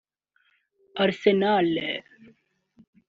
[1.03, 2.03] Arsenal